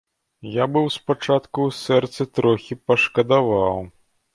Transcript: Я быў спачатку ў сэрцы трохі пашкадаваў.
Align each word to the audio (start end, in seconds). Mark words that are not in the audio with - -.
Я 0.55 0.65
быў 0.77 0.89
спачатку 0.95 1.59
ў 1.73 1.79
сэрцы 1.83 2.21
трохі 2.41 2.83
пашкадаваў. 2.89 3.91